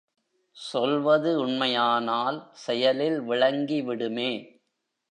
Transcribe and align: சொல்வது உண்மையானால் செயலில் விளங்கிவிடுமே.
சொல்வது 0.57 1.39
உண்மையானால் 1.39 2.49
செயலில் 2.51 3.21
விளங்கிவிடுமே. 3.21 4.31